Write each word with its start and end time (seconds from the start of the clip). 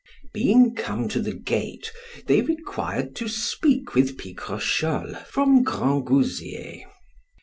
Being 0.33 0.73
come 0.73 1.07
to 1.09 1.19
the 1.21 1.35
gate, 1.35 1.91
they 2.25 2.41
required 2.41 3.15
to 3.17 3.27
speak 3.29 3.93
with 3.93 4.17
Picrochole 4.17 5.15
from 5.27 5.63
Grangousier. 5.63 6.85